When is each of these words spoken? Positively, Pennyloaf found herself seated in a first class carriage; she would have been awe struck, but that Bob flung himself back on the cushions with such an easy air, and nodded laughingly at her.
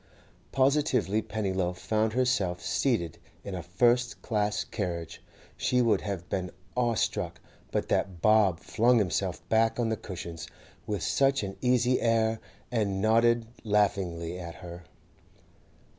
Positively, 0.51 1.21
Pennyloaf 1.21 1.77
found 1.77 2.13
herself 2.13 2.59
seated 2.59 3.19
in 3.43 3.53
a 3.53 3.61
first 3.61 4.23
class 4.23 4.63
carriage; 4.63 5.21
she 5.55 5.79
would 5.79 6.01
have 6.01 6.27
been 6.27 6.49
awe 6.75 6.95
struck, 6.95 7.39
but 7.69 7.87
that 7.89 8.19
Bob 8.19 8.59
flung 8.59 8.97
himself 8.97 9.47
back 9.47 9.79
on 9.79 9.89
the 9.89 9.95
cushions 9.95 10.47
with 10.87 11.03
such 11.03 11.43
an 11.43 11.55
easy 11.61 12.01
air, 12.01 12.39
and 12.71 12.99
nodded 12.99 13.45
laughingly 13.63 14.39
at 14.39 14.55
her. 14.55 14.85